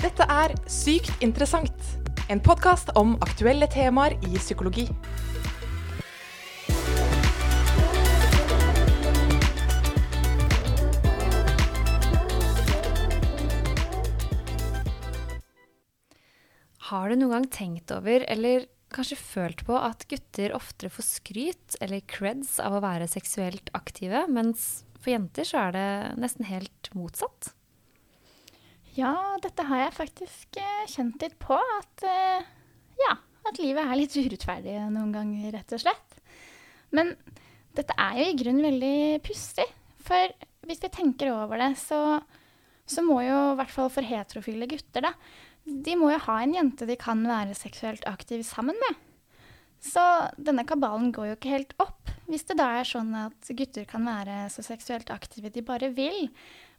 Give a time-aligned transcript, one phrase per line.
[0.00, 1.82] Dette er Sykt interessant,
[2.32, 4.86] en podkast om aktuelle temaer i psykologi.
[16.88, 21.80] Har du noen gang tenkt over, eller kanskje følt på, at gutter oftere får skryt
[21.84, 25.88] eller creds av å være seksuelt aktive, mens for jenter så er det
[26.24, 27.52] nesten helt motsatt?
[29.00, 31.56] Ja, dette har jeg faktisk eh, kjent litt på.
[31.56, 32.48] At, eh,
[33.00, 33.14] ja,
[33.48, 36.18] at livet er litt urettferdig noen ganger, rett og slett.
[36.92, 37.14] Men
[37.78, 39.68] dette er jo i grunnen veldig pussig.
[40.04, 40.34] For
[40.68, 42.20] hvis vi tenker over det, så,
[42.84, 45.14] så må jo i hvert fall for heterofile gutter, da,
[45.64, 48.98] de må jo ha en jente de kan være seksuelt aktive sammen med.
[49.80, 50.02] Så
[50.36, 54.04] denne kabalen går jo ikke helt opp, hvis det da er sånn at gutter kan
[54.04, 56.26] være så seksuelt aktive de bare vil.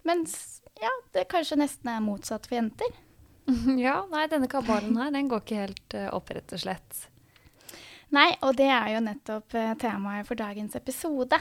[0.08, 3.00] Mens ja, det kanskje nesten er motsatt for jenter.
[3.82, 6.99] Ja, nei, denne kabalen her, den går ikke helt uh, opp, rett og slett.
[8.13, 11.40] Nei, og det er jo nettopp uh, temaet for dagens episode.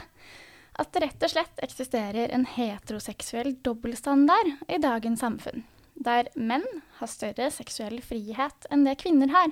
[0.81, 5.63] At det rett og slett eksisterer en heteroseksuell dobbeltstandard i dagens samfunn
[6.01, 6.65] der menn
[6.99, 9.51] har større seksuell frihet enn det kvinner har.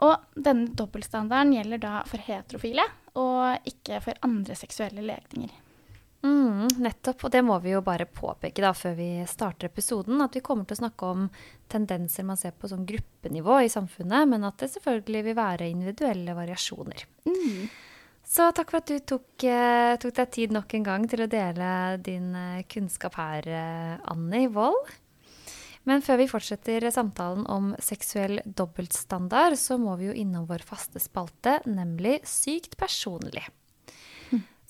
[0.00, 2.86] Og denne dobbeltstandarden gjelder da for heterofile,
[3.18, 5.52] og ikke for andre seksuelle legninger.
[6.20, 10.20] Mm, nettopp, og det må vi jo bare påpeke da før vi starter episoden.
[10.20, 11.28] At vi kommer til å snakke om
[11.70, 16.36] tendenser man ser på som gruppenivå i samfunnet, men at det selvfølgelig vil være individuelle
[16.36, 17.06] variasjoner.
[17.28, 17.70] Mm.
[18.30, 21.30] Så takk for at du tok, uh, tok, deg tid nok en gang til å
[21.30, 21.70] dele
[22.04, 24.92] din uh, kunnskap her, Anni Annie Wold.
[25.88, 31.00] Men før vi fortsetter samtalen om seksuell dobbeltstandard, så må vi jo innom vår faste
[31.00, 33.46] spalte, nemlig Sykt personlig.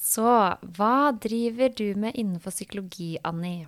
[0.00, 3.66] Så hva driver du med innenfor psykologi, Annie?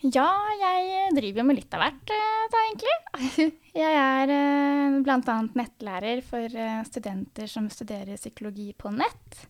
[0.00, 3.48] Ja, jeg driver med litt av hvert, eh, da, egentlig.
[3.80, 5.34] Jeg er eh, bl.a.
[5.56, 9.42] nettlærer for eh, studenter som studerer psykologi på nett.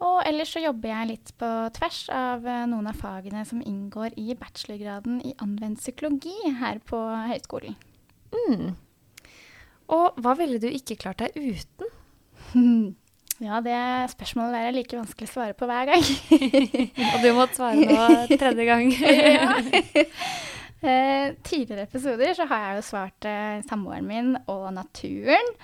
[0.00, 4.32] Og ellers så jobber jeg litt på tvers av noen av fagene som inngår i
[4.38, 6.96] bachelorgraden i anvendt psykologi her på
[7.28, 7.76] høyskolen.
[8.32, 8.70] Mm.
[9.92, 11.92] Og hva ville du ikke klart deg uten?
[13.40, 13.76] Ja, det
[14.12, 16.02] spørsmålet der er like vanskelig å svare på hver gang.
[17.14, 18.90] Og du måtte svare nå tredje gang.
[19.36, 19.54] ja.
[20.80, 25.54] Eh, tidligere episoder så har jeg jo svart eh, samboeren min og naturen.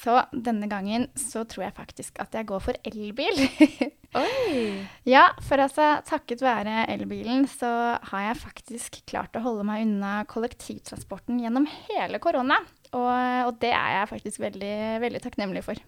[0.00, 3.42] Så denne gangen så tror jeg faktisk at jeg går for elbil.
[4.24, 4.86] Oi!
[5.06, 7.70] Ja, for altså takket være elbilen så
[8.10, 12.58] har jeg faktisk klart å holde meg unna kollektivtransporten gjennom hele korona.
[12.94, 13.10] Og,
[13.50, 15.82] og det er jeg faktisk veldig, veldig takknemlig for.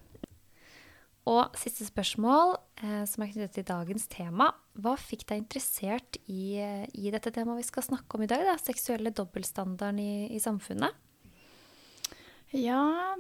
[1.27, 4.53] Og siste spørsmål, eh, som er knyttet til dagens tema.
[4.79, 6.59] Hva fikk deg interessert i,
[6.95, 8.45] i dette temaet vi skal snakke om i dag?
[8.47, 8.55] Da?
[8.63, 10.95] Seksuelle dobbeltstandarden i, i samfunnet?
[12.55, 13.17] Ja,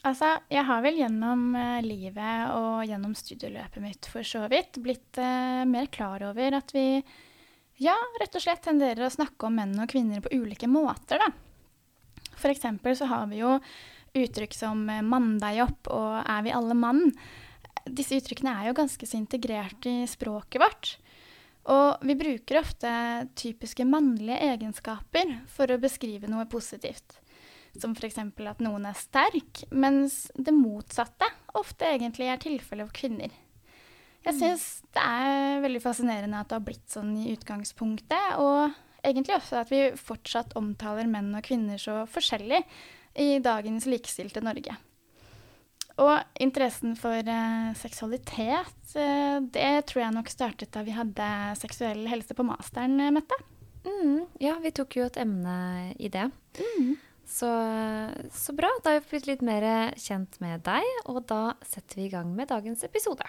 [0.00, 5.18] Altså, jeg har vel gjennom eh, livet og gjennom studieløpet mitt for så vidt blitt
[5.20, 7.02] eh, mer klar over at vi
[7.80, 11.28] ja, rett og slett tenderer å snakke om menn og kvinner på ulike måter, da.
[12.32, 13.58] For eksempel så har vi jo
[14.16, 17.12] uttrykk som uh, 'mann deg opp' og 'er vi alle mann'?
[17.86, 20.96] Disse uttrykkene er jo ganske så integrert i språket vårt.
[21.70, 22.90] Og vi bruker ofte
[23.36, 27.20] typiske mannlige egenskaper for å beskrive noe positivt
[27.78, 28.18] som f.eks.
[28.18, 31.28] at noen er sterk, mens det motsatte
[31.58, 33.34] ofte egentlig er tilfellet for kvinner.
[34.24, 34.40] Jeg mm.
[34.40, 38.74] syns det er veldig fascinerende at det har blitt sånn i utgangspunktet, og
[39.06, 42.60] egentlig også at vi fortsatt omtaler menn og kvinner så forskjellig
[43.14, 44.76] i dagens likestilte Norge.
[46.00, 52.06] Og interessen for uh, seksualitet, uh, det tror jeg nok startet da vi hadde seksuell
[52.08, 53.36] helse på masteren, Mette.
[53.84, 55.54] Mm, ja, vi tok jo et emne
[55.96, 56.26] i det.
[56.60, 56.96] Mm.
[57.30, 57.48] Så,
[58.34, 58.68] så, bra.
[58.82, 62.32] Da har vi blitt litt mer kjent med deg, og da setter vi i gang
[62.36, 63.28] med dagens episode.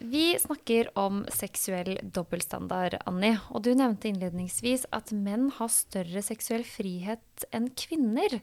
[0.00, 3.36] Vi snakker om seksuell dobbeltstandard, Annie.
[3.52, 8.38] Og du nevnte innledningsvis at menn har større seksuell frihet enn kvinner.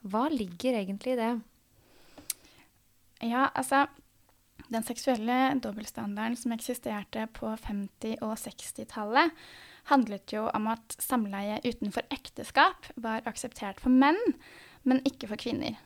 [0.00, 1.32] Hva ligger egentlig i det?
[3.28, 3.86] Ja, altså
[4.72, 9.34] Den seksuelle dobbeltstandarden som eksisterte på 50- og 60-tallet,
[9.90, 14.20] handlet jo om at samleie utenfor ekteskap var akseptert for menn,
[14.88, 15.76] men ikke for kvinner.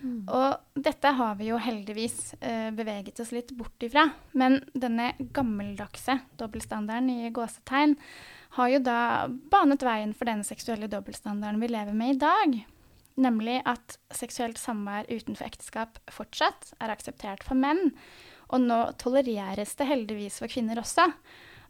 [0.00, 0.24] Mm.
[0.32, 4.06] Og dette har vi jo heldigvis eh, beveget oss litt bort ifra.
[4.32, 7.96] Men denne gammeldagse dobbeltstandarden i gåsetegn
[8.56, 9.00] har jo da
[9.52, 12.58] banet veien for den seksuelle dobbeltstandarden vi lever med i dag.
[13.20, 17.92] Nemlig at seksuelt samvær utenfor ekteskap fortsatt er akseptert for menn.
[18.50, 21.10] Og nå tolereres det heldigvis for kvinner også.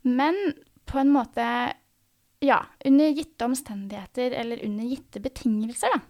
[0.06, 0.38] Men
[0.88, 1.44] på en måte
[2.41, 6.00] ja, under gitte omstendigheter eller under gitte betingelser, da.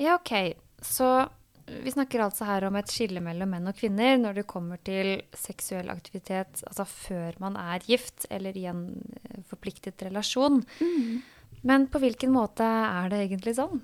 [0.00, 0.32] Ja, OK.
[0.82, 1.28] Så
[1.70, 5.20] vi snakker altså her om et skille mellom menn og kvinner når det kommer til
[5.36, 8.88] seksuell aktivitet altså før man er gift eller i en
[9.22, 10.62] eh, forpliktet relasjon.
[10.80, 11.20] Mm.
[11.68, 13.82] Men på hvilken måte er det egentlig sånn?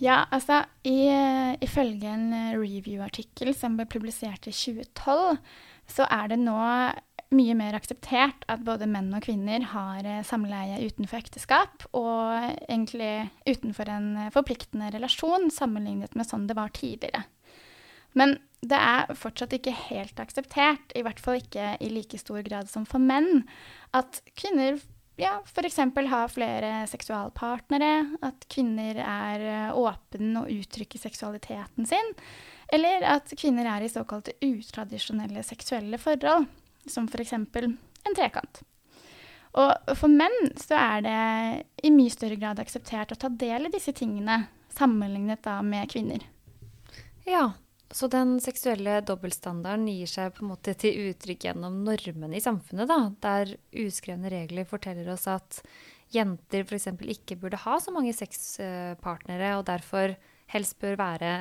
[0.00, 1.12] Ja, altså i,
[1.60, 5.36] Ifølge en review-artikkel som ble publisert i 2012,
[5.90, 6.56] så er det nå
[7.34, 13.30] mye mer akseptert at både menn og kvinner har eh, samleie utenfor ekteskap, og egentlig
[13.46, 17.24] utenfor en forpliktende relasjon, sammenlignet med sånn det var tidligere.
[18.18, 22.70] Men det er fortsatt ikke helt akseptert, i hvert fall ikke i like stor grad
[22.70, 23.44] som for menn,
[23.96, 24.80] at kvinner
[25.20, 25.76] ja, f.eks.
[26.10, 32.14] har flere seksualpartnere, at kvinner er eh, åpne og uttrykker seksualiteten sin,
[32.72, 36.48] eller at kvinner er i såkalte utradisjonelle seksuelle forhold
[36.88, 37.32] som f.eks.
[37.36, 38.62] en trekant.
[39.58, 43.72] Og for menn så er det i mye større grad akseptert å ta del i
[43.72, 46.22] disse tingene, sammenlignet da med kvinner.
[47.26, 47.50] Ja,
[47.90, 52.86] så den seksuelle dobbeltstandarden gir seg på en måte til uttrykk gjennom normene i samfunnet,
[52.86, 55.58] da, der uskrevne regler forteller oss at
[56.14, 56.86] jenter f.eks.
[57.02, 60.14] ikke burde ha så mange sexpartnere, og derfor
[60.54, 61.32] helst bør være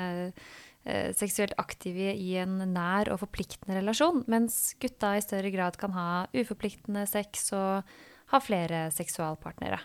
[1.18, 6.10] seksuelt aktive i en nær og forpliktende relasjon, mens gutta i større grad kan ha
[6.36, 7.88] uforpliktende sex og
[8.30, 9.80] ha flere seksualpartnere.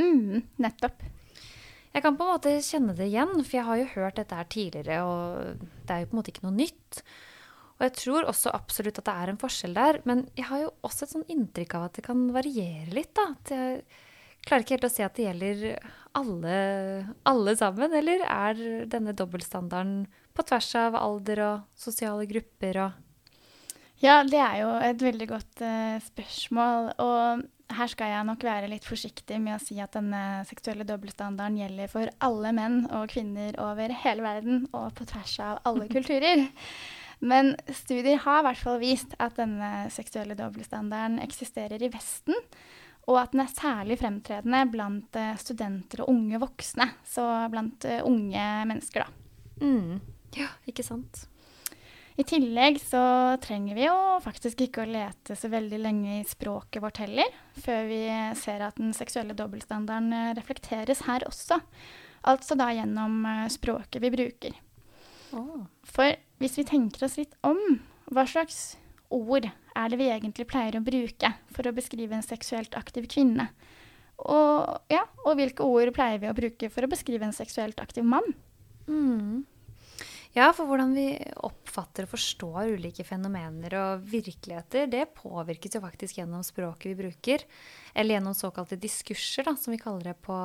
[0.00, 1.02] Mm, nettopp.
[1.90, 4.46] Jeg kan på en måte kjenne det igjen, for jeg har jo hørt dette her
[4.46, 7.00] tidligere, og det er jo på en måte ikke noe nytt.
[7.80, 10.70] Og jeg tror også absolutt at det er en forskjell der, men jeg har jo
[10.86, 13.32] også et sånn inntrykk av at det kan variere litt, da.
[13.34, 13.82] At jeg
[14.46, 15.64] klarer ikke helt å se at det gjelder
[16.20, 16.58] alle,
[17.32, 18.62] alle sammen, eller er
[18.92, 20.04] denne dobbeltstandarden
[20.34, 23.06] på tvers av alder og sosiale grupper og
[24.00, 26.86] Ja, det er jo et veldig godt uh, spørsmål.
[27.04, 27.42] Og
[27.76, 31.90] her skal jeg nok være litt forsiktig med å si at denne seksuelle dobbeltstandarden gjelder
[31.92, 36.46] for alle menn og kvinner over hele verden og på tvers av alle kulturer.
[37.20, 42.38] Men studier har i hvert fall vist at denne seksuelle dobbeltstandarden eksisterer i Vesten.
[43.10, 46.88] Og at den er særlig fremtredende blant uh, studenter og unge voksne.
[47.04, 49.20] Så blant uh, unge mennesker, da.
[49.60, 50.00] Mm.
[50.38, 51.24] Ja, ikke sant.
[52.20, 53.00] I tillegg så
[53.40, 57.86] trenger vi jo faktisk ikke å lete så veldig lenge i språket vårt heller, før
[57.88, 58.00] vi
[58.36, 61.60] ser at den seksuelle dobbeltstandarden eh, reflekteres her også.
[62.28, 64.58] Altså da gjennom eh, språket vi bruker.
[65.32, 65.64] Oh.
[65.86, 67.60] For hvis vi tenker oss litt om,
[68.10, 68.74] hva slags
[69.14, 73.48] ord er det vi egentlig pleier å bruke for å beskrive en seksuelt aktiv kvinne?
[74.20, 78.04] Og, ja, og hvilke ord pleier vi å bruke for å beskrive en seksuelt aktiv
[78.04, 78.26] mann?
[78.90, 79.46] Mm.
[80.30, 81.08] Ja, for hvordan vi
[81.42, 87.44] oppfatter og forstår ulike fenomener og virkeligheter, det påvirkes jo faktisk gjennom språket vi bruker.
[87.94, 90.36] Eller gjennom såkalte diskurser, da, som vi kaller det på,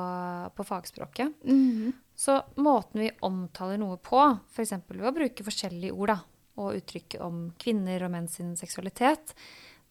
[0.58, 1.38] på fagspråket.
[1.46, 1.94] Mm.
[2.18, 4.24] Så måten vi omtaler noe på,
[4.56, 4.74] f.eks.
[4.90, 6.18] ved å bruke forskjellige ord da,
[6.58, 9.36] og uttrykk om kvinner og menn sin seksualitet,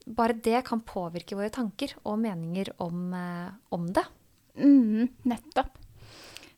[0.05, 4.03] bare det kan påvirke våre tanker og meninger om, eh, om det.
[4.59, 5.84] Mm, nettopp.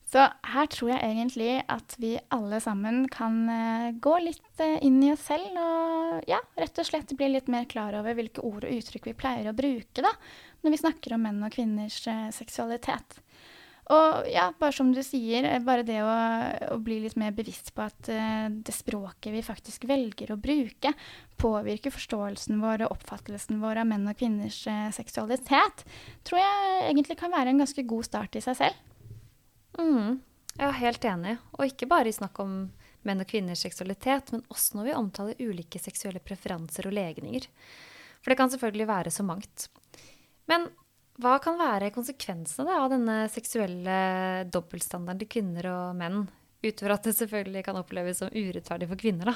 [0.08, 5.02] Så her tror jeg egentlig at vi alle sammen kan uh, gå litt uh, inn
[5.04, 8.64] i oss selv og ja, rett og slett bli litt mer klar over hvilke ord
[8.64, 10.14] og uttrykk vi pleier å bruke da,
[10.64, 13.20] når vi snakker om menn og kvinners uh, seksualitet.
[13.92, 16.16] Og ja, bare som du sier, bare det å,
[16.72, 20.92] å bli litt mer bevisst på at det språket vi faktisk velger å bruke,
[21.40, 24.60] påvirker forståelsen vår og oppfattelsen vår av menn og kvinners
[24.92, 25.86] seksualitet,
[26.20, 28.84] tror jeg egentlig kan være en ganske god start i seg selv.
[29.78, 30.18] Mm.
[30.58, 31.36] Jeg er helt enig.
[31.56, 32.58] Og ikke bare i snakk om
[33.06, 37.46] menn og kvinners seksualitet, men også når vi omtaler ulike seksuelle preferanser og legninger.
[38.18, 39.68] For det kan selvfølgelig være så mangt.
[40.50, 40.66] Men
[41.18, 43.98] hva kan være konsekvensene av denne seksuelle
[44.52, 46.26] dobbeltstandarden til kvinner og menn?
[46.62, 49.34] Utover at det selvfølgelig kan oppleves som urettferdig for kvinner, da.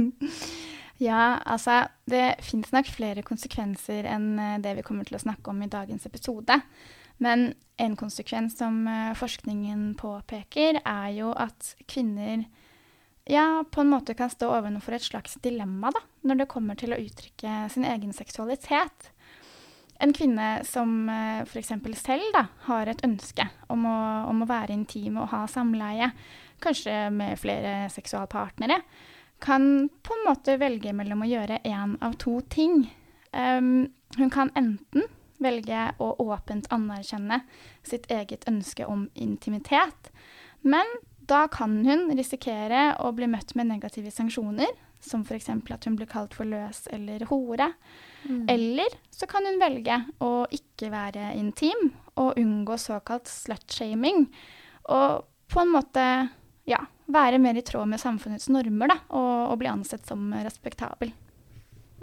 [1.08, 5.52] ja, altså Det fins nok flere konsekvenser enn eh, det vi kommer til å snakke
[5.52, 6.56] om i dagens episode.
[7.22, 12.44] Men en konsekvens som eh, forskningen påpeker, er jo at kvinner
[13.24, 16.92] ja, på en måte kan stå overfor et slags dilemma da, når det kommer til
[16.92, 19.10] å uttrykke sin egen seksualitet.
[20.02, 21.72] En kvinne som uh, f.eks.
[22.02, 23.96] selv da, har et ønske om å,
[24.28, 26.10] om å, være intim og ha samleie,
[26.60, 28.80] kanskje med flere seksualpartnere,
[29.44, 32.90] kan på en måte velge mellom å gjøre én av to ting.
[33.32, 35.08] Um, hun kan enten
[35.44, 37.42] velge å åpent anerkjenne
[37.86, 40.10] sitt eget ønske om intimitet.
[40.64, 40.88] Men
[41.28, 44.72] da kan hun risikere å bli møtt med negative sanksjoner,
[45.04, 45.50] som f.eks.
[45.52, 47.70] at hun blir kalt for løs eller hore.
[48.24, 48.46] Mm.
[48.48, 54.26] Eller så kan hun velge å ikke være intim og unngå såkalt slut-shaming.
[54.92, 56.06] Og på en måte
[56.68, 61.12] ja, være mer i tråd med samfunnets normer da, og, og bli ansett som respektabel.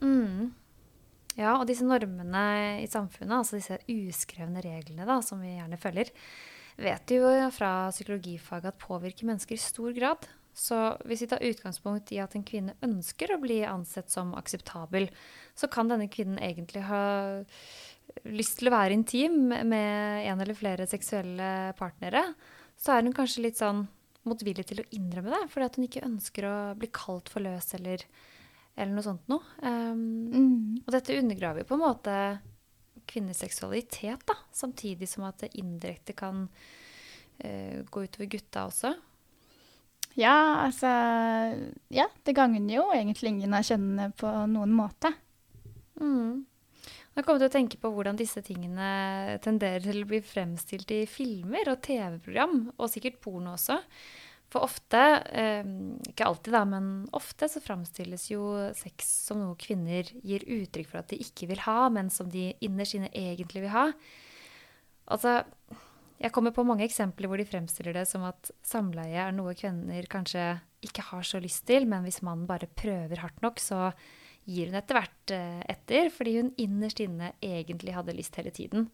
[0.01, 0.51] Mm.
[1.39, 6.11] Ja, og disse normene i samfunnet, altså disse uskrevne reglene da, som vi gjerne følger,
[6.81, 10.27] vet jo fra psykologifaget at påvirker mennesker i stor grad.
[10.51, 10.75] Så
[11.07, 15.07] hvis vi tar utgangspunkt i at en kvinne ønsker å bli ansett som akseptabel,
[15.55, 17.03] så kan denne kvinnen egentlig ha
[18.27, 22.25] lyst til å være intim med en eller flere seksuelle partnere.
[22.75, 23.85] Så er hun kanskje litt sånn
[24.27, 27.71] motvillig til å innrømme det, fordi at hun ikke ønsker å bli kalt for løs
[27.77, 28.03] eller,
[28.81, 29.43] eller noe sånt noe.
[29.61, 30.81] Um, Mm.
[30.85, 32.15] og dette undergraver jo på en måte
[33.07, 38.93] kvinners seksualitet, da, samtidig som at det indirekte kan uh, gå utover gutta også.
[40.19, 40.89] Ja, altså
[41.89, 45.13] Ja, det gagner jo egentlig ingen av kjønnene på noen måte.
[46.01, 46.45] Mm.
[47.15, 51.03] Jeg kommer til å tenke på hvordan disse tingene tenderer til å bli fremstilt i
[51.11, 53.77] filmer og TV-program, og sikkert porno også.
[54.51, 54.99] For ofte,
[55.31, 55.63] eh,
[56.11, 58.43] ikke alltid da, men ofte så framstilles jo
[58.75, 62.49] sex som noe kvinner gir uttrykk for at de ikke vil ha, men som de
[62.59, 63.85] innerst inne egentlig vil ha.
[65.11, 65.39] Altså,
[66.21, 70.05] jeg kommer på mange eksempler hvor de fremstiller det som at samleie er noe kvinner
[70.11, 73.89] kanskje ikke har så lyst til, men hvis mannen bare prøver hardt nok, så
[74.49, 78.89] gir hun etter hvert eh, etter, fordi hun innerst inne egentlig hadde lyst hele tiden.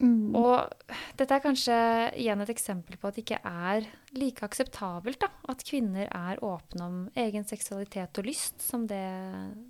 [0.00, 0.32] Mm.
[0.38, 1.76] Og dette er kanskje
[2.16, 6.86] igjen et eksempel på at det ikke er like akseptabelt da, at kvinner er åpne
[6.86, 9.04] om egen seksualitet og lyst som det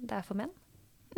[0.06, 0.52] det er for menn.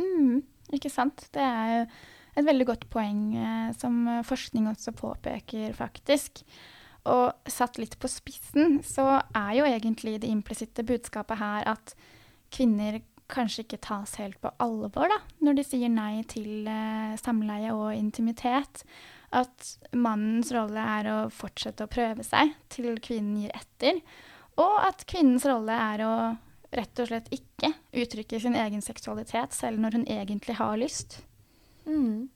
[0.01, 0.41] Mm,
[0.73, 1.27] ikke sant.
[1.35, 1.85] Det er
[2.33, 6.41] et veldig godt poeng eh, som forskning også påpeker, faktisk.
[7.13, 11.97] Og satt litt på spissen, så er jo egentlig det implisitte budskapet her at
[12.53, 13.01] kvinner
[13.33, 17.93] kanskje ikke tas helt på alvor da, når de sier nei til eh, samleie og
[17.97, 18.85] intimitet.
[19.33, 24.03] At mannens rolle er å fortsette å prøve seg til kvinnen gir etter.
[24.61, 26.15] Og at kvinnens rolle er å
[26.73, 31.21] rett og slett ikke uttrykke sin egen seksualitet selv når hun egentlig har lyst.
[31.85, 32.31] Mm.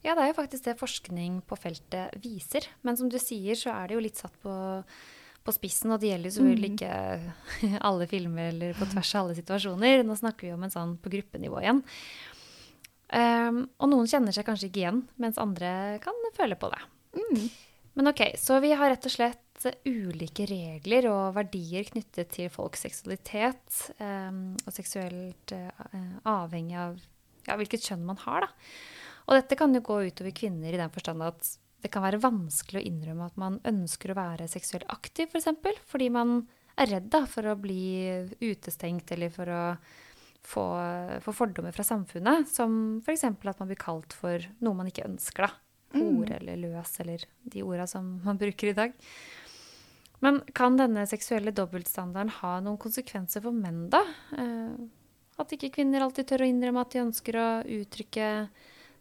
[0.00, 2.68] Ja, det er jo faktisk det forskning på feltet viser.
[2.86, 4.52] Men som du sier, så er det jo litt satt på,
[5.46, 6.76] på spissen, og det gjelder selvfølgelig Mm.
[6.76, 10.04] ikke alle filmer eller på tvers av alle situasjoner.
[10.04, 11.82] Nå snakker vi om en sånn på gruppenivå igjen.
[13.10, 16.82] Um, og noen kjenner seg kanskje ikke igjen, mens andre kan føle på det.
[17.18, 17.48] Mm.
[17.98, 22.84] Men ok, så vi har rett og slett ulike regler og verdier knyttet til folks
[22.86, 27.00] seksualitet, um, og seksuelt uh, avhengig av
[27.48, 28.70] ja, hvilket kjønn man har, da.
[29.26, 31.50] Og dette kan jo gå utover kvinner i den forstand at
[31.82, 35.32] det kan være vanskelig å innrømme at man ønsker å være seksuelt aktiv, f.eks.
[35.32, 36.38] For eksempel, fordi man
[36.80, 38.06] er redd da, for å bli
[38.40, 39.64] utestengt eller for å
[40.46, 40.64] få,
[41.24, 43.26] få fordommer fra samfunnet, som f.eks.
[43.28, 45.48] at man blir kalt for noe man ikke ønsker.
[45.48, 45.66] da.
[45.90, 48.92] Hore eller løs eller de orda som man bruker i dag.
[50.20, 54.02] Men kan denne seksuelle dobbeltstandarden ha noen konsekvenser for menn, da?
[54.36, 54.76] Eh,
[55.40, 58.26] at ikke kvinner alltid tør å innrømme at de ønsker å uttrykke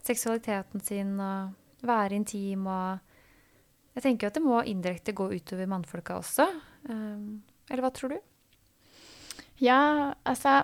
[0.07, 3.05] seksualiteten sin og være intim og
[3.95, 6.45] Jeg tenker at det må indirekte gå utover mannfolka også.
[6.87, 8.19] Um, eller hva tror du?
[9.59, 10.61] Ja, altså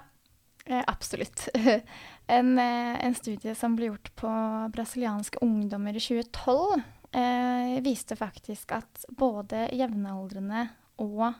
[0.65, 1.49] eh, Absolutt.
[2.27, 4.29] En, eh, en studie som ble gjort på
[4.73, 6.79] brasilianske ungdommer i 2012,
[7.13, 10.63] eh, viste faktisk at både jevnaldrende
[11.03, 11.35] og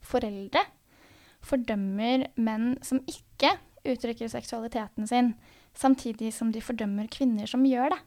[0.00, 0.62] foreldre
[1.44, 3.52] fordømmer menn som ikke
[3.84, 5.34] uttrykker seksualiteten sin,
[5.76, 8.00] samtidig som de fordømmer kvinner som gjør det.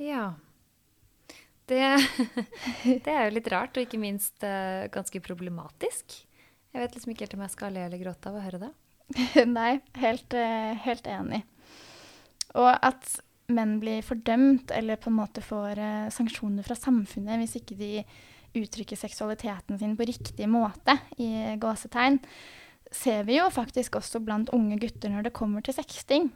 [0.00, 0.34] Ja.
[1.66, 1.82] Det,
[3.04, 6.20] det er jo litt rart, og ikke minst uh, ganske problematisk.
[6.72, 8.72] Jeg vet liksom ikke helt om jeg skal le eller gråte av å høre det.
[9.58, 11.42] Nei, helt, uh, helt enig.
[12.56, 13.16] Og at
[13.52, 17.90] menn blir fordømt eller på en måte får uh, sanksjoner fra samfunnet hvis ikke de
[18.56, 22.18] uttrykker seksualiteten sin på riktig måte, i gåsetegn,
[22.94, 26.30] ser vi jo faktisk også blant unge gutter når det kommer til sexting.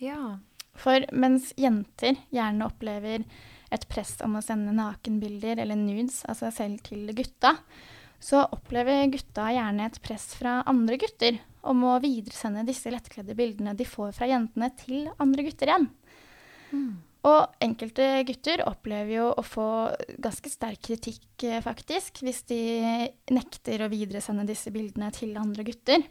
[0.00, 0.38] Ja.
[0.78, 3.24] For mens jenter gjerne opplever
[3.72, 7.56] et press om å sende nakenbilder eller nudes av seg selv til gutta,
[8.22, 13.74] så opplever gutta gjerne et press fra andre gutter om å videresende disse lettkledde bildene
[13.78, 15.88] de får fra jentene, til andre gutter igjen.
[17.22, 19.66] Og enkelte gutter opplever jo å få
[20.22, 22.62] ganske sterk kritikk, eh, faktisk, hvis de
[23.30, 26.02] nekter å videresende disse bildene til andre gutter.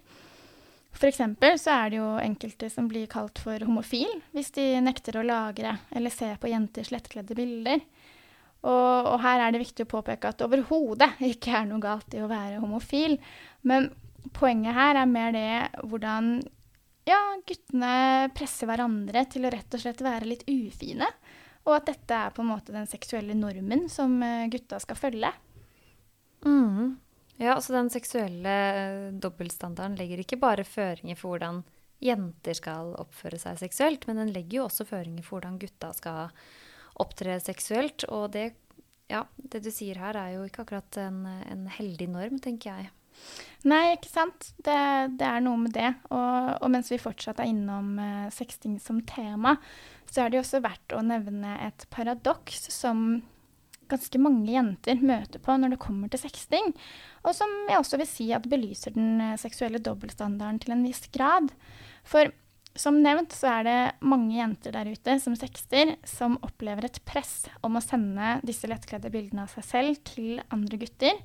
[1.02, 5.26] Eksempel så er det jo enkelte som blir kalt for homofil hvis de nekter å
[5.26, 7.82] lagre eller se på jenters lettkledde bilder.
[8.62, 12.14] Og, og her er det viktig å påpeke at det overhodet ikke er noe galt
[12.14, 13.18] i å være homofil.
[13.66, 13.90] Men
[14.38, 16.36] poenget her er mer det hvordan
[17.10, 21.08] ja, guttene presser hverandre til å rett og slett være litt ufine.
[21.66, 25.32] Og at dette er på en måte den seksuelle normen som eh, gutta skal følge.
[26.46, 26.98] Mm.
[27.42, 31.64] Ja, så den seksuelle eh, dobbeltstandarden legger ikke bare føringer for hvordan
[32.02, 36.30] jenter skal oppføre seg seksuelt, men den legger jo også føringer for hvordan gutta skal
[37.02, 38.06] opptre seksuelt.
[38.14, 38.52] Og det,
[39.10, 42.92] ja, det du sier her, er jo ikke akkurat en, en heldig norm, tenker jeg.
[43.70, 44.52] Nei, ikke sant.
[44.62, 44.78] Det,
[45.18, 45.92] det er noe med det.
[46.14, 49.58] Og, og, mens vi fortsatt er innom eh, sexting som tema,
[50.10, 53.22] så er det jo også verdt å nevne et paradoks som
[53.92, 56.72] ganske mange jenter møter på når det kommer til sexting,
[57.22, 61.06] og som jeg også vil si at belyser den uh, seksuelle dobbeltstandarden til en viss
[61.14, 61.52] grad.
[62.08, 62.32] For
[62.80, 67.44] som nevnt så er det mange jenter der ute som sexter, som opplever et press
[67.66, 71.20] om å sende disse lettkledde bildene av seg selv til andre gutter.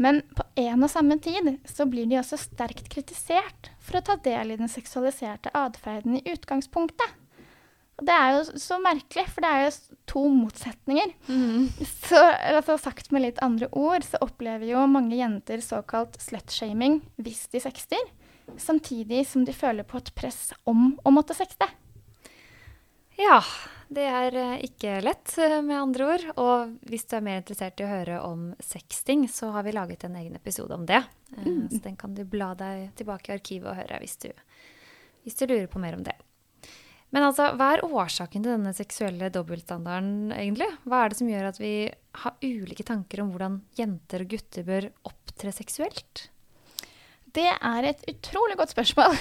[0.00, 4.16] Men på en og samme tid så blir de også sterkt kritisert for å ta
[4.24, 7.19] del i den seksualiserte atferden i utgangspunktet.
[8.00, 11.12] Og det er jo så merkelig, for det er jo to motsetninger.
[11.28, 11.66] Mm.
[11.84, 17.44] Så altså, sagt med litt andre ord så opplever jo mange jenter såkalt slutshaming hvis
[17.52, 18.08] de sexter,
[18.56, 21.68] samtidig som de føler på et press om å måtte sexte.
[23.20, 23.42] Ja,
[23.92, 26.24] det er eh, ikke lett, eh, med andre ord.
[26.40, 30.06] Og hvis du er mer interessert i å høre om sexting, så har vi laget
[30.08, 31.02] en egen episode om det.
[31.36, 31.68] Eh, mm.
[31.74, 34.30] Så den kan du bla deg tilbake i arkivet og høre hvis du,
[35.26, 36.16] hvis du lurer på mer om det.
[37.10, 40.68] Men altså, hva er årsaken til denne seksuelle dobbeltstandarden, egentlig?
[40.86, 41.72] Hva er det som gjør at vi
[42.22, 46.28] har ulike tanker om hvordan jenter og gutter bør opptre seksuelt?
[47.34, 49.14] Det er et utrolig godt spørsmål,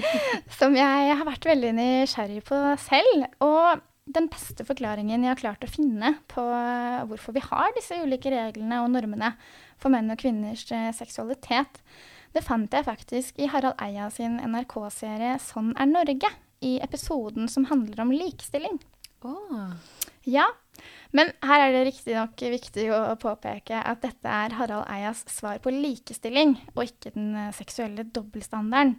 [0.58, 3.24] som jeg har vært veldig nysgjerrig på selv.
[3.42, 3.82] Og
[4.14, 6.42] den beste forklaringen jeg har klart å finne på
[7.10, 9.34] hvorfor vi har disse ulike reglene og normene
[9.78, 11.82] for menn og kvinners eh, seksualitet,
[12.34, 16.30] det fant jeg faktisk i Harald Eia sin NRK-serie 'Sånn er Norge',
[16.64, 18.78] i episoden som handler om likestilling.
[19.26, 19.72] Oh.
[20.28, 20.46] Ja,
[21.16, 25.72] men her er det riktignok viktig å påpeke at dette er Harald Eias svar på
[25.72, 28.98] likestilling, og ikke den eh, seksuelle dobbeltstandarden.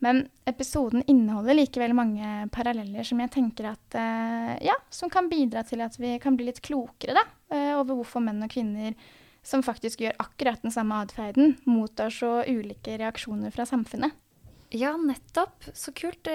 [0.00, 5.60] Men episoden inneholder likevel mange paralleller som jeg tenker at, uh, ja, som kan bidra
[5.68, 8.96] til at vi kan bli litt klokere da, uh, over hvorfor menn og kvinner
[9.44, 14.16] som faktisk gjør akkurat den samme atferden, mottar så ulike reaksjoner fra samfunnet.
[14.70, 15.66] Ja, nettopp.
[15.74, 16.28] Så kult.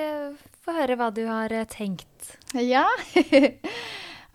[0.65, 2.35] Få høre hva du har tenkt.
[2.53, 2.87] Ja.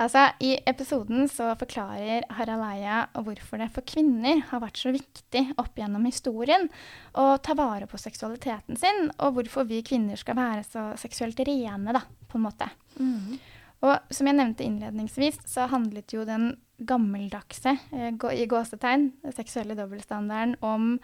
[0.00, 5.42] Altså, I episoden så forklarer Harald Eia hvorfor det for kvinner har vært så viktig
[5.60, 6.70] opp gjennom historien
[7.12, 11.92] å ta vare på seksualiteten sin, og hvorfor vi kvinner skal være så seksuelt rene,
[11.92, 12.70] da, på en måte.
[12.96, 13.36] Mm.
[13.84, 20.56] Og som jeg nevnte innledningsvis, så handlet jo den gammeldagse, eh, i gåsetegn, seksuelle dobbeltstandarden
[20.64, 20.94] om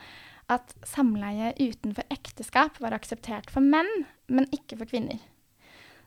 [0.53, 3.89] at samleie utenfor ekteskap var akseptert for menn,
[4.31, 5.19] men ikke for kvinner.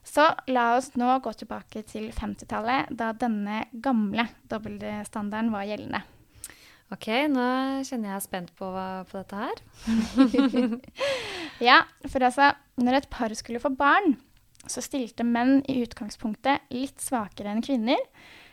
[0.06, 6.00] Så la oss nå gå tilbake til 50-tallet, da denne gamle dobbeltstandarden var gjeldende.
[6.90, 7.44] Ok, nå
[7.86, 8.66] kjenner jeg spent på,
[9.06, 9.60] på dette her.
[11.68, 11.76] ja,
[12.08, 12.50] for altså,
[12.82, 14.16] når et par skulle få barn,
[14.66, 18.00] så stilte menn i utgangspunktet litt svakere enn kvinner.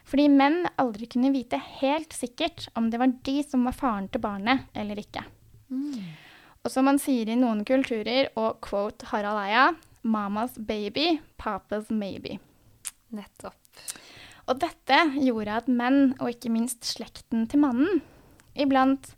[0.07, 4.23] Fordi menn aldri kunne vite helt sikkert om det var de som var faren til
[4.23, 5.25] barnet eller ikke.
[5.69, 6.15] Mm.
[6.63, 9.67] Og som man sier i noen kulturer, og quote Harald Eia,
[10.07, 12.37] Mamas baby, papas maybe.
[13.15, 13.59] Nettopp.
[14.47, 18.01] Og dette gjorde at menn, og ikke minst slekten til mannen,
[18.55, 19.11] iblant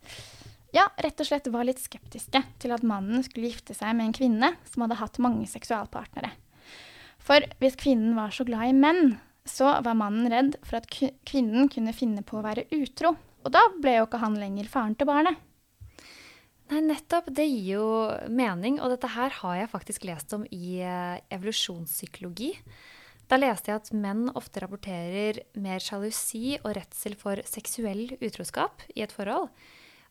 [0.75, 4.13] ja, rett og slett var litt skeptiske til at mannen skulle gifte seg med en
[4.13, 6.29] kvinne som hadde hatt mange seksualpartnere.
[7.17, 9.17] For hvis kvinnen var så glad i menn,
[9.49, 13.15] så var mannen redd for at kvinnen kunne finne på å være utro.
[13.45, 15.39] Og da ble jo ikke han lenger faren til barnet.
[16.69, 17.32] Nei, nettopp.
[17.34, 17.88] Det gir jo
[18.29, 18.77] mening.
[18.84, 22.53] Og dette her har jeg faktisk lest om i uh, evolusjonspsykologi.
[23.29, 29.03] Da leste jeg at menn ofte rapporterer mer sjalusi og redsel for seksuell utroskap i
[29.05, 29.49] et forhold.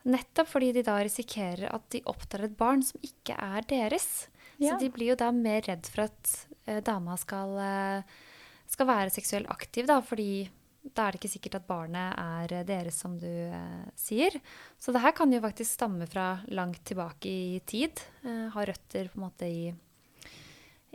[0.08, 4.28] Nettopp fordi de da risikerer at de oppdrar et barn som ikke er deres.
[4.58, 4.72] Ja.
[4.72, 6.34] Så de blir jo da mer redd for at
[6.66, 8.30] uh, dama skal, uh,
[8.70, 10.48] skal være seksuelt aktiv, da, fordi
[10.82, 14.38] da er det ikke sikkert at barnet er eh, deres, som du eh, sier.
[14.80, 18.00] Så det her kan jo faktisk stamme fra langt tilbake i tid.
[18.24, 19.68] Eh, ha røtter på en måte i,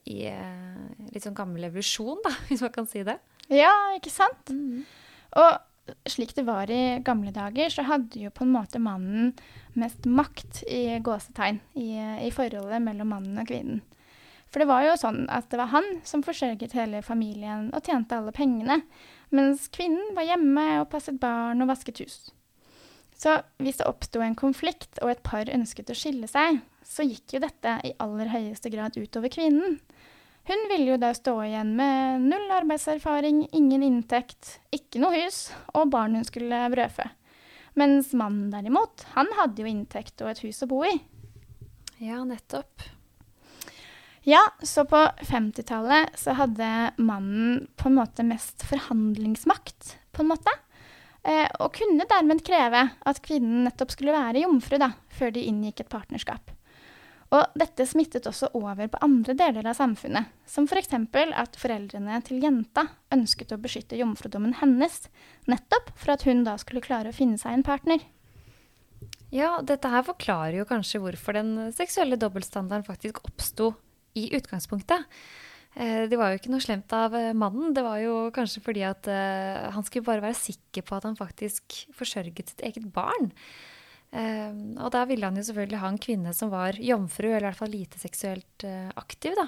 [0.09, 0.17] i
[1.11, 3.19] litt sånn gammel evolusjon, da, hvis man kan si det.
[3.51, 4.53] Ja, ikke sant?
[4.55, 4.83] Mm.
[5.43, 9.33] Og slik det var i gamle dager, så hadde jo på en måte mannen
[9.75, 11.89] mest makt i gåsetegn i,
[12.23, 13.83] i forholdet mellom mannen og kvinnen.
[14.53, 18.19] For det var jo sånn at det var han som forsørget hele familien og tjente
[18.19, 18.83] alle pengene
[19.33, 22.17] mens kvinnen var hjemme og passet barn og vasket hus.
[23.17, 27.35] Så hvis det oppsto en konflikt og et par ønsket å skille seg, så gikk
[27.35, 29.79] jo dette i aller høyeste grad utover kvinnen.
[30.43, 35.93] Hun ville jo da stå igjen med null arbeidserfaring, ingen inntekt, ikke noe hus og
[35.93, 37.07] barn hun skulle brødfø.
[37.79, 40.93] Mens mannen derimot, han hadde jo inntekt og et hus å bo i.
[42.03, 42.83] Ja, nettopp.
[44.23, 50.53] Ja, så på 50-tallet så hadde mannen på en måte mest forhandlingsmakt, på en måte.
[51.27, 55.83] Eh, og kunne dermed kreve at kvinnen nettopp skulle være jomfru da, før de inngikk
[55.83, 56.55] et partnerskap.
[57.33, 60.93] Og dette smittet også over på andre deler av samfunnet, som f.eks.
[61.11, 65.07] For at foreldrene til jenta ønsket å beskytte jomfrudommen hennes,
[65.51, 68.03] nettopp for at hun da skulle klare å finne seg en partner.
[69.33, 73.73] Ja, dette her forklarer jo kanskje hvorfor den seksuelle dobbeltstandarden faktisk oppsto
[74.19, 75.07] i utgangspunktet.
[75.73, 77.73] Eh, det var jo ikke noe slemt av eh, mannen.
[77.73, 81.17] Det var jo kanskje fordi at eh, han skulle bare være sikker på at han
[81.17, 83.31] faktisk forsørget sitt eget barn.
[84.13, 87.57] Og da ville han jo selvfølgelig ha en kvinne som var jomfru, eller i hvert
[87.63, 89.47] fall lite seksuelt aktiv, da.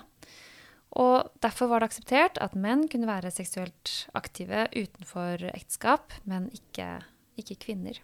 [0.97, 6.87] Og derfor var det akseptert at menn kunne være seksuelt aktive utenfor ekteskap, men ikke,
[7.37, 8.01] ikke kvinner.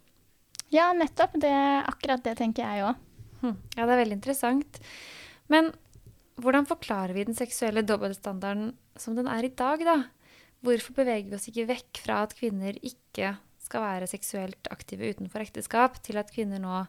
[0.69, 1.33] Ja, nettopp.
[1.41, 3.01] Det, akkurat det tenker jeg òg.
[3.41, 3.57] Hm.
[3.73, 4.83] Ja, det er veldig interessant.
[5.49, 5.73] Men
[6.41, 9.97] hvordan forklarer vi den seksuelle dobbeltstandarden som den er i dag, da?
[10.61, 15.45] Hvorfor beveger vi oss ikke vekk fra at kvinner ikke skal være seksuelt aktive utenfor
[15.45, 16.83] ekteskap, til at kvinner nå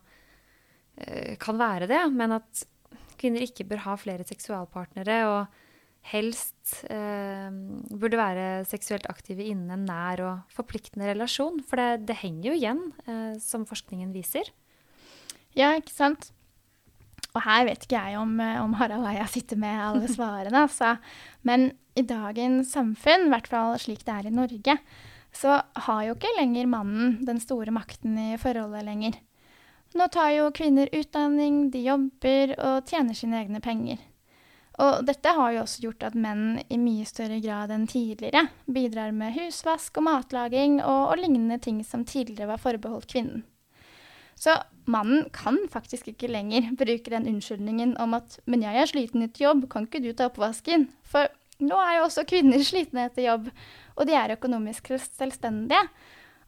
[1.01, 2.65] eh, kan være det, men at
[3.21, 7.49] kvinner ikke bør ha flere seksualpartnere, og helst eh,
[7.95, 11.63] burde være seksuelt aktive innen en nær og forpliktende relasjon?
[11.69, 14.51] For det, det henger jo igjen, eh, som forskningen viser.
[15.57, 16.33] Ja, ikke sant.
[17.33, 20.97] Og her vet ikke jeg om, eh, om Harald Eia sitter med alle svarene, altså.
[21.49, 24.79] Men i dagens samfunn, i hvert fall slik det er i Norge,
[25.33, 29.17] så har jo ikke lenger mannen den store makten i forholdet lenger.
[29.97, 34.01] Nå tar jo kvinner utdanning, de jobber og tjener sine egne penger.
[34.81, 39.13] Og dette har jo også gjort at menn i mye større grad enn tidligere bidrar
[39.13, 43.45] med husvask og matlaging og, og lignende ting som tidligere var forbeholdt kvinnen.
[44.43, 44.57] Så
[44.91, 49.47] mannen kan faktisk ikke lenger bruke den unnskyldningen om at 'men jeg er sliten etter
[49.47, 51.31] jobb, kan ikke du ta oppvasken?' For
[51.63, 53.51] nå er jo også kvinner slitne etter jobb,
[53.97, 55.83] og de er økonomisk selvstendige.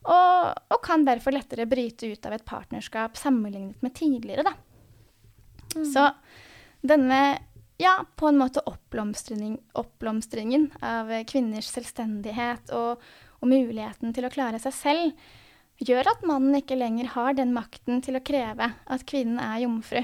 [0.05, 4.53] Og, og, kan derfor lettere bryte ut av et partnerskap sammenlignet med tidligere, da.
[5.73, 5.85] Mm.
[5.89, 6.03] Så
[6.85, 7.39] denne
[7.81, 13.01] ja, på en måte oppblomstring, oppblomstringen av kvinners selvstendighet og,
[13.41, 15.25] og muligheten til å klare seg selv
[15.83, 20.03] gjør at mannen ikke lenger har den makten til å kreve at kvinnen er jomfru.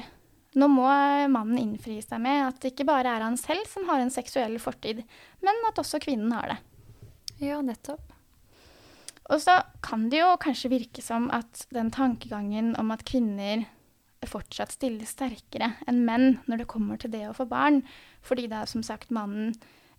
[0.60, 0.88] Nå må
[1.32, 4.58] mannen innfri seg med at det ikke bare er han selv som har en seksuell
[4.60, 5.04] fortid,
[5.40, 6.58] men at også kvinnen har det.
[7.42, 8.12] Ja, nettopp.
[9.32, 13.64] Og så kan det jo kanskje virke som at den tankegangen om at kvinner
[14.28, 17.80] fortsatt stiller sterkere enn menn når det kommer til det å få barn,
[18.22, 19.56] fordi det er som sagt mannen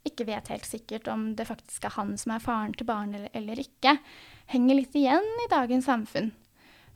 [0.09, 3.35] ikke vet helt sikkert om det faktisk er han som er faren til barnet eller,
[3.39, 3.97] eller, ikke,
[4.53, 6.33] henger litt igjen i dagens samfunn.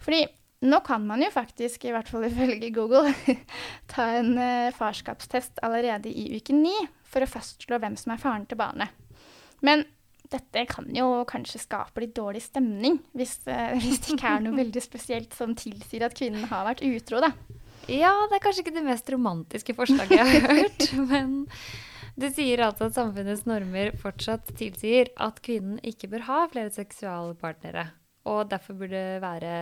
[0.02, 0.24] Fordi
[0.66, 3.12] nå kan man jo faktisk, i hvert fall ifølge Google,
[3.92, 6.74] ta en uh, farskapstest allerede i uke ni
[7.06, 8.90] for å fastslå hvem som er faren til barnet.
[9.64, 9.84] Men
[10.32, 14.58] dette kan jo kanskje skape litt dårlig stemning, hvis, uh, hvis det ikke er noe
[14.62, 17.34] veldig spesielt som tilsier at kvinnen har vært utro, da.
[17.86, 21.44] Ja, det er kanskje ikke det mest romantiske forslaget jeg har hørt, men
[22.16, 27.90] det sier altså at samfunnets normer fortsatt tilsier at kvinnen ikke bør ha flere seksualpartnere,
[28.26, 29.52] og derfor burde være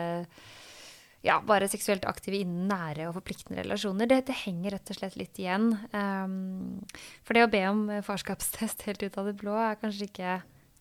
[1.25, 4.09] ja, bare seksuelt aktive innen nære og forpliktende relasjoner.
[4.11, 5.71] Det, det henger rett og slett litt igjen.
[5.97, 6.83] Um,
[7.25, 10.35] for det å be om farskapstest helt ut av det blå er kanskje ikke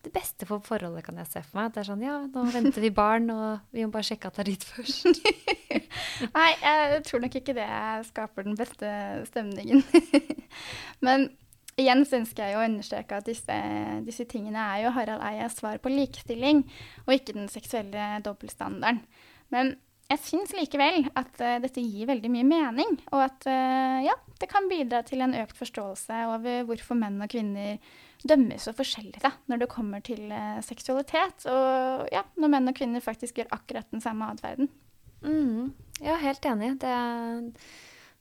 [0.04, 1.70] det beste for forholdet, kan jeg se for meg.
[1.72, 4.44] Det er sånn ja, nå venter vi barn, og vi må bare sjekke at det
[4.44, 5.22] er ditt først.
[6.36, 7.70] Nei, jeg tror nok ikke det
[8.10, 8.90] skaper den beste
[9.30, 9.80] stemningen.
[11.06, 11.30] Men
[11.80, 13.54] Igjen så ønsker jeg å understreke at disse,
[14.06, 16.62] disse, tingene er jo Harald Eias svar på likestilling,
[17.06, 19.02] og ikke den seksuelle dobbeltstandarden.
[19.54, 19.74] Men
[20.10, 24.50] jeg syns likevel at uh, dette gir veldig mye mening, og at uh, ja, det
[24.52, 27.80] kan bidra til en økt forståelse over hvorfor menn og kvinner
[28.24, 32.78] dømmes så forskjellig da, når det kommer til uh, seksualitet, og ja, når menn og
[32.78, 34.70] kvinner faktisk gjør akkurat den samme atferden.
[35.24, 35.72] Mm,
[36.04, 36.74] ja, helt enig.
[36.84, 36.94] Det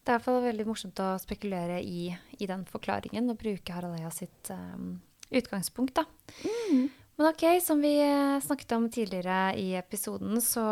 [0.03, 3.75] det er i hvert fall veldig morsomt å spekulere i, i den forklaringen og bruke
[3.75, 4.97] Haraleia sitt um,
[5.31, 5.95] utgangspunkt.
[6.01, 6.05] da.
[6.43, 6.89] Mm.
[7.15, 10.63] Men ok, som vi eh, snakket om tidligere i episoden, så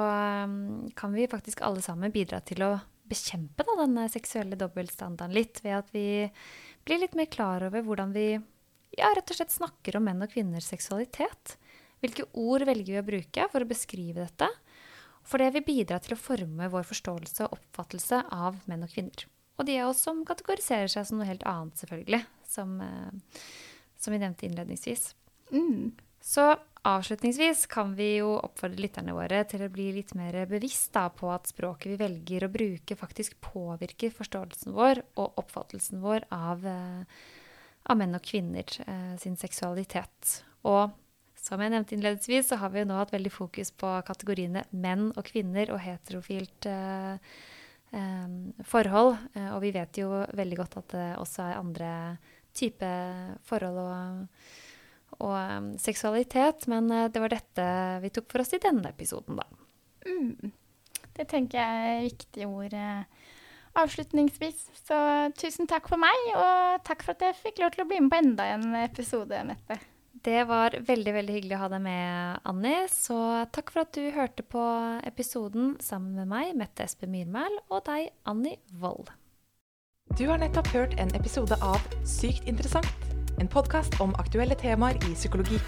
[0.44, 2.72] um, kan vi faktisk alle sammen bidra til å
[3.12, 6.06] bekjempe da, denne seksuelle dobbeltstandarden litt, ved at vi
[6.88, 8.34] blir litt mer klar over hvordan vi
[8.98, 11.56] ja, rett og slett snakker om menn og kvinners seksualitet.
[12.02, 14.50] Hvilke ord velger vi å bruke for å beskrive dette?
[15.32, 19.24] For det vil bidra til å forme vår forståelse og oppfattelse av menn og kvinner.
[19.62, 22.26] Og de av oss som kategoriserer seg som noe helt annet, selvfølgelig.
[22.52, 23.40] Som, eh,
[23.96, 25.14] som vi nevnte innledningsvis.
[25.54, 25.94] Mm.
[26.22, 26.50] Så
[26.84, 31.30] avslutningsvis kan vi jo oppfordre lytterne våre til å bli litt mer bevisst da, på
[31.34, 37.22] at språket vi velger å bruke, faktisk påvirker forståelsen vår og oppfattelsen vår av, eh,
[37.88, 40.42] av menn og kvinner eh, sin seksualitet.
[40.68, 40.92] Og
[41.42, 45.10] som jeg nevnte innledningsvis, så har vi jo nå hatt veldig fokus på kategoriene menn
[45.16, 47.16] og kvinner og heterofilt eh,
[47.98, 48.36] eh,
[48.70, 49.16] forhold.
[49.34, 51.92] Eh, og vi vet jo veldig godt at det også er andre
[52.54, 54.46] typer forhold og,
[55.18, 56.68] og um, seksualitet.
[56.70, 57.68] Men eh, det var dette
[58.06, 59.48] vi tok for oss i denne episoden, da.
[60.06, 60.54] Mm.
[61.12, 63.32] Det tenker jeg er viktige ord eh,
[63.82, 64.68] avslutningsvis.
[64.78, 65.00] Så
[65.42, 68.14] tusen takk for meg, og takk for at jeg fikk lov til å bli med
[68.14, 69.82] på enda en episode, Mette.
[70.12, 72.74] Det var veldig veldig hyggelig å ha deg med, Anni.
[72.92, 73.18] Så
[73.56, 74.64] takk for at du hørte på
[75.08, 79.14] episoden sammen med meg, Mette Espe Myrmæl, og deg, Anni Wold.
[80.20, 82.92] Du har nettopp hørt en episode av Sykt interessant.
[83.40, 85.62] En podkast om aktuelle temaer i psykologi.